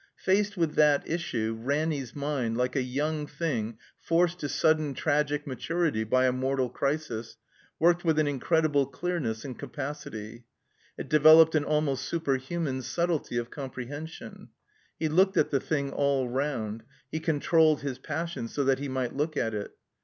Faced 0.15 0.57
with 0.57 0.73
that 0.73 1.07
issue, 1.07 1.55
Ranny's 1.61 2.15
mind, 2.15 2.57
like 2.57 2.75
a 2.75 2.81
young 2.81 3.27
thing 3.27 3.77
forced 3.99 4.39
to 4.39 4.49
sudden 4.49 4.95
tragic 4.95 5.45
maturity 5.45 6.03
by 6.03 6.25
a 6.25 6.31
mortal 6.31 6.69
crisis, 6.69 7.37
worked 7.77 8.03
with 8.03 8.17
an 8.17 8.25
incredible 8.25 8.85
deamess 8.87 9.45
and 9.45 9.59
capa 9.59 9.93
city. 9.93 10.45
It 10.97 11.07
developed 11.07 11.53
an 11.53 11.65
almost 11.65 12.03
superhuman 12.05 12.81
subtlety 12.81 13.37
of 13.37 13.51
comprehension. 13.51 14.49
He 14.97 15.07
looked 15.07 15.37
at 15.37 15.51
the 15.51 15.59
thing 15.59 15.91
all 15.93 16.27
round; 16.27 16.81
he 17.11 17.19
controlled 17.19 17.81
his 17.81 17.99
passion 17.99 18.47
so 18.47 18.63
that 18.63 18.79
he 18.79 18.87
might 18.89 19.15
look 19.15 19.37
at 19.37 19.53
it. 19.53 19.75